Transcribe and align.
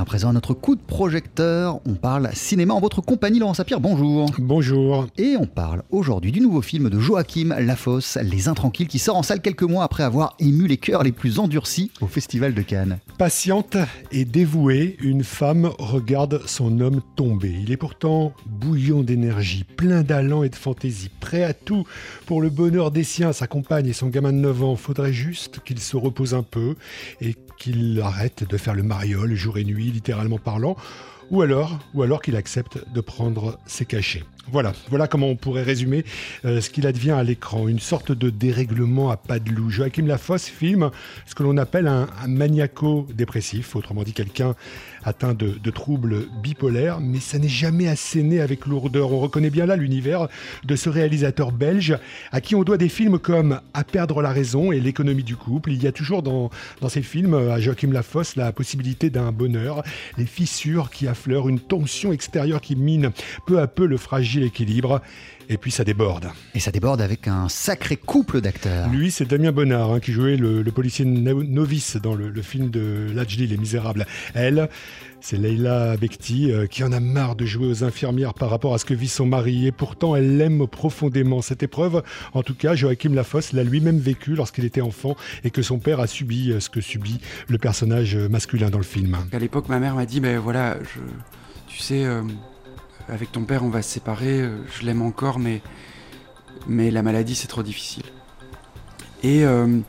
à 0.00 0.04
présent, 0.06 0.32
notre 0.32 0.54
coup 0.54 0.76
de 0.76 0.80
projecteur, 0.80 1.80
on 1.86 1.92
parle 1.92 2.30
cinéma 2.32 2.72
en 2.72 2.80
votre 2.80 3.02
compagnie, 3.02 3.38
Laurent 3.38 3.52
Sapir, 3.52 3.80
bonjour. 3.80 4.30
Bonjour. 4.38 5.06
Et 5.18 5.36
on 5.38 5.44
parle 5.44 5.82
aujourd'hui 5.90 6.32
du 6.32 6.40
nouveau 6.40 6.62
film 6.62 6.88
de 6.88 6.98
Joachim 6.98 7.54
Lafosse, 7.58 8.16
Les 8.22 8.48
Intranquilles, 8.48 8.86
qui 8.86 8.98
sort 8.98 9.16
en 9.16 9.22
salle 9.22 9.42
quelques 9.42 9.62
mois 9.62 9.84
après 9.84 10.02
avoir 10.02 10.36
ému 10.38 10.66
les 10.66 10.78
cœurs 10.78 11.02
les 11.02 11.12
plus 11.12 11.38
endurcis 11.38 11.90
au 12.00 12.06
Festival 12.06 12.54
de 12.54 12.62
Cannes. 12.62 12.98
Patiente 13.18 13.76
et 14.10 14.24
dévouée, 14.24 14.96
une 15.00 15.22
femme 15.22 15.70
regarde 15.78 16.40
son 16.46 16.80
homme 16.80 17.02
tomber. 17.14 17.54
Il 17.62 17.70
est 17.70 17.76
pourtant 17.76 18.32
bouillon 18.46 19.02
d'énergie, 19.02 19.64
plein 19.64 20.02
d'allant 20.02 20.44
et 20.44 20.48
de 20.48 20.56
fantaisie, 20.56 21.10
prêt 21.20 21.44
à 21.44 21.52
tout 21.52 21.86
pour 22.24 22.40
le 22.40 22.48
bonheur 22.48 22.90
des 22.90 23.04
siens, 23.04 23.34
sa 23.34 23.46
compagne 23.46 23.86
et 23.86 23.92
son 23.92 24.06
gamin 24.06 24.32
de 24.32 24.38
9 24.38 24.64
ans. 24.64 24.76
Faudrait 24.76 25.12
juste 25.12 25.60
qu'il 25.62 25.78
se 25.78 25.98
repose 25.98 26.32
un 26.32 26.42
peu 26.42 26.74
et 27.20 27.34
qu'il 27.60 28.00
arrête 28.00 28.48
de 28.48 28.56
faire 28.56 28.74
le 28.74 28.82
mariole 28.82 29.34
jour 29.34 29.58
et 29.58 29.64
nuit, 29.64 29.89
littéralement 29.90 30.38
parlant, 30.38 30.76
ou 31.30 31.42
alors, 31.42 31.78
qu'il 32.22 32.36
accepte 32.36 32.78
de 32.92 33.00
prendre 33.00 33.58
ses 33.66 33.86
cachets. 33.86 34.24
Voilà, 34.48 34.72
voilà 34.88 35.06
comment 35.06 35.28
on 35.28 35.36
pourrait 35.36 35.62
résumer 35.62 36.04
euh, 36.44 36.60
ce 36.60 36.70
qu'il 36.70 36.86
advient 36.86 37.12
à 37.12 37.22
l'écran. 37.22 37.68
Une 37.68 37.78
sorte 37.78 38.10
de 38.10 38.30
dérèglement 38.30 39.10
à 39.10 39.16
pas 39.16 39.38
de 39.38 39.50
loup. 39.50 39.70
Joachim 39.70 40.06
Lafosse 40.06 40.46
filme 40.46 40.90
ce 41.26 41.34
que 41.34 41.42
l'on 41.42 41.56
appelle 41.56 41.86
un, 41.86 42.08
maniaco-dépressif, 42.26 43.76
autrement 43.76 44.02
dit 44.02 44.12
quelqu'un 44.12 44.54
atteint 45.04 45.34
de, 45.34 45.70
troubles 45.70 46.26
bipolaires, 46.42 47.00
mais 47.00 47.20
ça 47.20 47.38
n'est 47.38 47.48
jamais 47.48 47.86
asséné 47.86 48.40
avec 48.40 48.66
lourdeur. 48.66 49.12
On 49.12 49.20
reconnaît 49.20 49.50
bien 49.50 49.66
là 49.66 49.76
l'univers 49.76 50.28
de 50.64 50.76
ce 50.76 50.88
réalisateur 50.88 51.52
belge 51.52 51.96
à 52.32 52.40
qui 52.40 52.54
on 52.54 52.64
doit 52.64 52.76
des 52.76 52.88
films 52.88 53.18
comme 53.18 53.60
À 53.72 53.84
perdre 53.84 54.20
la 54.20 54.30
raison 54.30 54.72
et 54.72 54.80
L'économie 54.80 55.22
du 55.22 55.36
couple. 55.36 55.70
Il 55.70 55.82
y 55.82 55.86
a 55.86 55.92
toujours 55.92 56.22
dans, 56.22 56.50
dans 56.80 56.88
ces 56.88 57.02
films, 57.02 57.34
à 57.34 57.60
Joachim 57.60 57.92
Lafosse, 57.92 58.36
la 58.36 58.52
possibilité 58.52 59.10
d'un 59.10 59.32
bonheur, 59.32 59.82
les 60.18 60.26
fissures 60.26 60.90
qui 60.90 61.06
affleurent, 61.06 61.48
une 61.48 61.60
tension 61.60 62.12
extérieure 62.12 62.60
qui 62.60 62.74
mine 62.74 63.12
peu 63.46 63.60
à 63.60 63.66
peu 63.66 63.86
le 63.86 63.96
fragile 63.96 64.29
l'équilibre 64.38 65.00
et 65.48 65.56
puis 65.56 65.72
ça 65.72 65.82
déborde. 65.82 66.30
Et 66.54 66.60
ça 66.60 66.70
déborde 66.70 67.00
avec 67.00 67.26
un 67.26 67.48
sacré 67.48 67.96
couple 67.96 68.40
d'acteurs. 68.40 68.88
Lui, 68.88 69.10
c'est 69.10 69.24
Damien 69.24 69.50
Bonnard 69.50 69.90
hein, 69.90 70.00
qui 70.00 70.12
jouait 70.12 70.36
le, 70.36 70.62
policier 70.70 71.04
novice 71.04 71.96
dans 71.96 72.14
le, 72.14 72.42
film 72.42 72.70
de 72.70 73.08
Lajli, 73.12 73.48
Les 73.48 73.56
Misérables. 73.56 74.06
Elle, 74.34 74.68
c'est 75.20 75.36
Leila 75.36 75.96
Bekti 75.96 76.52
euh, 76.52 76.66
qui 76.66 76.84
en 76.84 76.92
a 76.92 77.00
marre 77.00 77.34
de 77.34 77.46
jouer 77.46 77.66
aux 77.66 77.82
infirmières 77.82 78.32
par 78.32 78.48
rapport 78.48 78.74
à 78.74 78.78
ce 78.78 78.84
que 78.84 78.94
vit 78.94 79.08
son 79.08 79.26
mari 79.26 79.66
et 79.66 79.72
pourtant 79.72 80.14
elle 80.14 80.36
l'aime 80.36 80.68
profondément. 80.68 81.42
Cette 81.42 81.64
épreuve, 81.64 82.04
en 82.32 82.44
tout 82.44 82.54
cas, 82.54 82.76
Joachim 82.76 83.12
Lafosse 83.12 83.52
l'a 83.52 83.64
lui-même 83.64 83.98
vécu 83.98 84.36
lorsqu'il 84.36 84.64
était 84.64 84.80
enfant 84.80 85.16
et 85.42 85.50
que 85.50 85.62
son 85.62 85.80
père 85.80 85.98
a 85.98 86.06
subi 86.06 86.52
euh, 86.52 86.60
ce 86.60 86.70
que 86.70 86.80
subit 86.80 87.20
le 87.48 87.58
personnage 87.58 88.14
masculin 88.16 88.70
dans 88.70 88.78
le 88.78 88.84
film. 88.84 89.16
À 89.32 89.38
l'époque, 89.40 89.68
ma 89.68 89.80
mère 89.80 89.96
m'a 89.96 90.06
dit, 90.06 90.20
mais 90.20 90.36
voilà, 90.36 90.76
je, 90.80 91.00
tu 91.70 91.78
sais, 91.78 92.04
euh, 92.04 92.22
avec 93.10 93.32
ton 93.32 93.44
père, 93.44 93.64
on 93.64 93.68
va 93.68 93.82
se 93.82 93.90
séparer, 93.90 94.40
euh, 94.40 94.56
je 94.72 94.84
l'aime 94.84 95.02
encore, 95.02 95.38
mais, 95.38 95.62
mais 96.66 96.90
la 96.90 97.02
maladie, 97.02 97.34
c'est 97.34 97.48
trop 97.48 97.62
difficile. 97.62 98.04
Et 99.22 99.44
euh, 99.44 99.80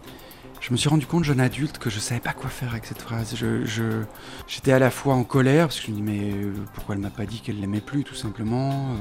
je 0.59 0.71
me 0.71 0.77
suis 0.77 0.89
rendu 0.89 1.05
compte, 1.05 1.23
jeune 1.23 1.39
adulte, 1.39 1.77
que 1.77 1.89
je 1.89 1.99
savais 1.99 2.19
pas 2.19 2.33
quoi 2.33 2.49
faire 2.49 2.71
avec 2.71 2.85
cette 2.85 3.01
phrase. 3.01 3.35
Je, 3.35 4.03
j'étais 4.47 4.71
à 4.71 4.79
la 4.79 4.91
fois 4.91 5.15
en 5.15 5.23
colère, 5.23 5.67
parce 5.67 5.79
que 5.79 5.87
je 5.87 5.91
me 5.91 5.95
dis, 5.95 6.01
mais 6.01 6.33
euh, 6.33 6.53
pourquoi 6.73 6.95
elle 6.95 7.01
m'a 7.01 7.09
pas 7.09 7.25
dit 7.25 7.39
qu'elle 7.41 7.59
l'aimait 7.59 7.81
plus, 7.81 8.03
tout 8.03 8.15
simplement 8.15 8.95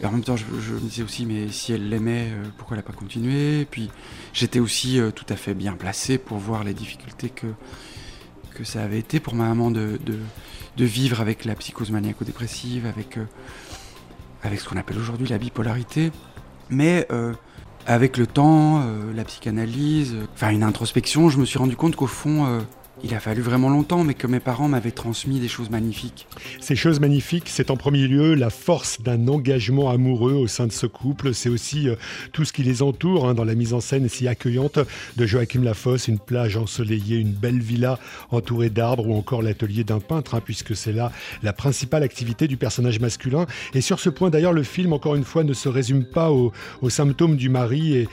Et 0.00 0.06
en 0.06 0.12
même 0.12 0.22
temps, 0.22 0.36
je, 0.36 0.44
me 0.46 0.80
disais 0.80 1.02
aussi, 1.02 1.26
mais 1.26 1.48
si 1.48 1.72
elle 1.72 1.88
l'aimait, 1.88 2.32
pourquoi 2.56 2.76
elle 2.76 2.82
n'a 2.82 2.86
pas 2.86 2.96
continué? 2.96 3.60
Et 3.60 3.66
puis, 3.66 3.90
j'étais 4.32 4.60
aussi 4.60 5.00
tout 5.14 5.26
à 5.28 5.36
fait 5.36 5.54
bien 5.54 5.74
placé 5.74 6.16
pour 6.16 6.38
voir 6.38 6.64
les 6.64 6.74
difficultés 6.74 7.30
que, 7.30 7.48
que 8.54 8.64
ça 8.64 8.82
avait 8.82 8.98
été 8.98 9.20
pour 9.20 9.34
ma 9.34 9.48
maman 9.48 9.70
de, 9.70 9.98
vivre 10.78 11.20
avec 11.20 11.44
la 11.44 11.54
psychose 11.54 11.90
maniaco-dépressive, 11.90 12.86
avec, 12.86 13.18
euh, 13.18 13.24
avec 14.42 14.60
ce 14.60 14.68
qu'on 14.68 14.76
appelle 14.76 14.98
aujourd'hui 14.98 15.28
la 15.28 15.38
bipolarité. 15.38 16.12
Mais 16.70 17.06
euh, 17.10 17.34
avec 17.86 18.16
le 18.16 18.26
temps, 18.26 18.80
euh, 18.80 19.12
la 19.14 19.24
psychanalyse, 19.24 20.16
enfin 20.34 20.50
une 20.50 20.62
introspection, 20.62 21.28
je 21.28 21.38
me 21.38 21.44
suis 21.44 21.58
rendu 21.58 21.76
compte 21.76 21.96
qu'au 21.96 22.06
fond, 22.06 22.60
il 23.02 23.14
a 23.14 23.20
fallu 23.20 23.40
vraiment 23.40 23.68
longtemps, 23.68 24.04
mais 24.04 24.14
que 24.14 24.26
mes 24.26 24.40
parents 24.40 24.68
m'avaient 24.68 24.90
transmis 24.90 25.40
des 25.40 25.48
choses 25.48 25.70
magnifiques. 25.70 26.26
Ces 26.60 26.76
choses 26.76 27.00
magnifiques, 27.00 27.48
c'est 27.48 27.70
en 27.70 27.76
premier 27.76 28.06
lieu 28.06 28.34
la 28.34 28.50
force 28.50 29.00
d'un 29.00 29.28
engagement 29.28 29.90
amoureux 29.90 30.34
au 30.34 30.46
sein 30.46 30.66
de 30.66 30.72
ce 30.72 30.86
couple. 30.86 31.34
C'est 31.34 31.48
aussi 31.48 31.88
euh, 31.88 31.96
tout 32.32 32.44
ce 32.44 32.52
qui 32.52 32.62
les 32.62 32.82
entoure 32.82 33.28
hein, 33.28 33.34
dans 33.34 33.44
la 33.44 33.54
mise 33.54 33.72
en 33.72 33.80
scène 33.80 34.08
si 34.08 34.28
accueillante 34.28 34.78
de 35.16 35.26
Joachim 35.26 35.62
Lafosse, 35.62 36.08
une 36.08 36.18
plage 36.18 36.56
ensoleillée, 36.56 37.18
une 37.18 37.32
belle 37.32 37.60
villa 37.60 37.98
entourée 38.30 38.70
d'arbres 38.70 39.06
ou 39.06 39.14
encore 39.14 39.42
l'atelier 39.42 39.84
d'un 39.84 40.00
peintre, 40.00 40.34
hein, 40.34 40.42
puisque 40.44 40.76
c'est 40.76 40.92
là 40.92 41.12
la 41.42 41.52
principale 41.52 42.02
activité 42.02 42.48
du 42.48 42.56
personnage 42.56 43.00
masculin. 43.00 43.46
Et 43.74 43.80
sur 43.80 44.00
ce 44.00 44.10
point, 44.10 44.30
d'ailleurs, 44.30 44.52
le 44.52 44.62
film, 44.62 44.92
encore 44.92 45.14
une 45.14 45.24
fois, 45.24 45.44
ne 45.44 45.54
se 45.54 45.68
résume 45.68 46.04
pas 46.04 46.30
aux, 46.30 46.52
symptômes 46.88 47.36
du 47.36 47.48
mari 47.48 47.94
et, 47.94 48.08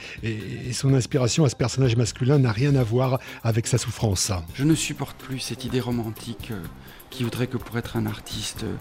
son 0.72 0.94
inspiration 0.94 1.44
à 1.44 1.48
ce 1.48 1.56
personnage 1.56 1.96
masculin 1.96 2.38
n'a 2.38 2.52
rien 2.52 2.76
à 2.76 2.84
voir 2.84 3.18
avec 3.42 3.66
sa 3.66 3.76
souffrance. 3.76 4.30
Je 4.54 4.64
ne 4.64 4.74
supporte 4.78 5.16
plus 5.16 5.38
cette 5.40 5.64
idée 5.64 5.80
romantique 5.80 6.48
euh, 6.50 6.62
qui 7.10 7.24
voudrait 7.24 7.46
que 7.46 7.56
pour 7.56 7.76
être 7.78 7.96
un 7.96 8.06
artiste, 8.06 8.64
euh, 8.64 8.74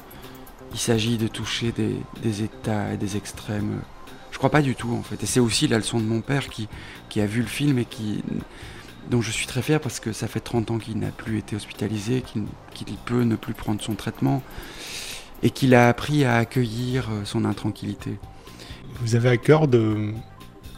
il 0.74 0.80
s'agit 0.80 1.18
de 1.18 1.28
toucher 1.28 1.72
des, 1.72 2.44
états 2.44 2.94
et 2.94 2.97
des 2.97 3.18
extrêmes. 3.18 3.81
Je 4.31 4.38
crois 4.38 4.50
pas 4.50 4.62
du 4.62 4.75
tout 4.75 4.94
en 4.94 5.03
fait. 5.03 5.24
Et 5.24 5.25
c'est 5.25 5.40
aussi 5.40 5.68
la 5.68 5.78
leçon 5.78 6.00
de 6.00 6.06
mon 6.06 6.22
père 6.22 6.47
qui, 6.50 6.68
a 7.19 7.25
vu 7.25 7.41
le 7.41 7.47
film 7.47 7.80
et 7.80 7.86
qui, 7.86 8.24
dont 9.09 9.22
je 9.22 9.31
suis 9.31 9.47
très 9.47 9.62
fier 9.62 9.80
parce 9.80 10.00
que 10.00 10.13
ça 10.13 10.28
fait 10.28 10.40
30 10.40 10.72
ans 10.72 10.78
qu'il 10.78 11.00
n'a 11.00 11.09
plus 11.09 11.40
été 11.40 11.56
hospitalisé, 11.56 12.22
qu'il 12.22 12.97
peut 13.06 13.24
ne 13.24 13.36
plus 13.36 13.53
prendre 13.53 13.81
son 13.81 13.96
traitement 13.96 14.44
et 15.41 15.50
qu'il 15.50 15.74
a 15.74 15.88
appris 15.88 16.25
à 16.25 16.38
accueillir 16.38 17.09
euh, 17.09 17.22
son 17.24 17.46
intranquillité. 17.46 18.18
Vous 19.02 19.16
avez 19.16 19.30
à 19.30 19.38
cœur 19.38 19.68
de, 19.68 20.13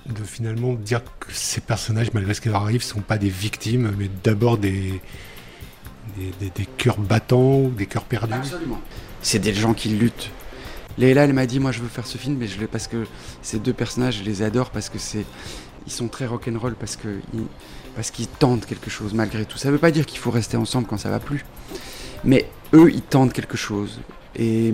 de 0.07 0.23
finalement 0.23 0.73
dire 0.73 1.01
que 1.19 1.31
ces 1.31 1.61
personnages, 1.61 2.13
malgré 2.13 2.33
ce 2.33 2.41
qui 2.41 2.49
leur 2.49 2.63
arrive, 2.63 2.83
sont 2.83 3.01
pas 3.01 3.17
des 3.17 3.29
victimes, 3.29 3.93
mais 3.97 4.09
d'abord 4.23 4.57
des, 4.57 5.01
des, 6.17 6.65
cœurs 6.77 6.97
battants, 6.97 7.69
des 7.69 7.85
cœurs 7.85 8.05
perdus. 8.05 8.33
Absolument. 8.33 8.81
C'est 9.21 9.39
des 9.39 9.53
gens 9.53 9.73
qui 9.73 9.89
luttent. 9.89 10.31
Léla, 10.97 11.23
elle 11.23 11.33
m'a 11.33 11.45
dit, 11.45 11.59
moi 11.59 11.71
je 11.71 11.79
veux 11.79 11.87
faire 11.87 12.05
ce 12.05 12.17
film, 12.17 12.37
mais 12.37 12.47
je 12.47 12.65
parce 12.65 12.87
que 12.87 13.05
ces 13.41 13.59
deux 13.59 13.73
personnages, 13.73 14.19
je 14.19 14.23
les 14.23 14.41
adore 14.41 14.69
parce 14.71 14.89
que 14.89 14.97
c'est, 14.97 15.25
ils 15.85 15.91
sont 15.91 16.07
très 16.07 16.25
rock'n'roll 16.25 16.75
parce 16.75 16.95
que 16.95 17.19
parce 17.95 18.11
qu'ils 18.11 18.27
tentent 18.27 18.65
quelque 18.65 18.89
chose 18.89 19.13
malgré 19.13 19.45
tout. 19.45 19.57
Ça 19.57 19.69
ne 19.69 19.73
veut 19.73 19.79
pas 19.79 19.91
dire 19.91 20.05
qu'il 20.05 20.19
faut 20.19 20.31
rester 20.31 20.57
ensemble 20.57 20.87
quand 20.87 20.97
ça 20.97 21.09
va 21.09 21.19
plus, 21.19 21.45
mais 22.23 22.49
eux, 22.73 22.91
ils 22.91 23.01
tentent 23.01 23.33
quelque 23.33 23.57
chose 23.57 23.99
et 24.35 24.73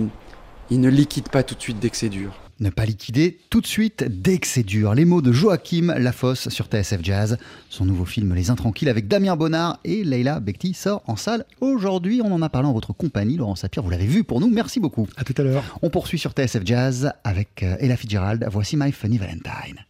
ils 0.70 0.80
ne 0.80 0.88
liquident 0.88 1.30
pas 1.30 1.42
tout 1.42 1.54
de 1.54 1.60
suite 1.60 1.78
dès 1.78 1.90
que 1.90 1.96
c'est 1.96 2.08
dur. 2.08 2.32
Ne 2.58 2.70
pas 2.70 2.86
liquider 2.86 3.38
tout 3.50 3.60
de 3.60 3.66
suite 3.66 4.04
dès 4.08 4.38
que 4.38 4.46
c'est 4.46 4.62
dur. 4.62 4.94
Les 4.94 5.04
mots 5.04 5.20
de 5.20 5.30
Joachim 5.30 5.94
Lafosse 5.98 6.48
sur 6.48 6.66
TSF 6.66 7.00
Jazz. 7.02 7.36
Son 7.68 7.84
nouveau 7.84 8.06
film 8.06 8.34
Les 8.34 8.48
Intranquilles 8.48 8.88
avec 8.88 9.08
Damien 9.08 9.36
Bonnard 9.36 9.78
et 9.84 10.04
Leila 10.04 10.40
Bekti 10.40 10.72
sort 10.72 11.02
en 11.06 11.16
salle 11.16 11.44
aujourd'hui. 11.60 12.22
On 12.24 12.32
en 12.32 12.40
a 12.40 12.48
parlé 12.48 12.68
en 12.68 12.72
votre 12.72 12.94
compagnie. 12.94 13.36
Laurent 13.36 13.56
Sapir, 13.56 13.82
vous 13.82 13.90
l'avez 13.90 14.06
vu 14.06 14.24
pour 14.24 14.40
nous. 14.40 14.48
Merci 14.48 14.80
beaucoup. 14.80 15.06
À 15.16 15.24
tout 15.24 15.34
à 15.36 15.42
l'heure. 15.42 15.78
On 15.82 15.90
poursuit 15.90 16.18
sur 16.18 16.32
TSF 16.32 16.62
Jazz 16.64 17.12
avec 17.24 17.62
euh, 17.62 17.76
Ella 17.78 17.96
Fitzgerald. 17.96 18.46
Voici 18.50 18.76
My 18.78 18.90
Funny 18.90 19.18
Valentine. 19.18 19.84